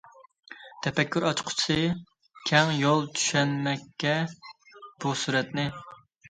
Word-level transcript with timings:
تەپەككۇر 0.85 1.27
ئاچقۇسى 1.27 1.75
كەڭ 2.51 2.71
يول 2.77 3.05
چۈشەنمەككە 3.19 4.15
بۇ 5.05 5.15
سۈرەتنى. 5.27 5.69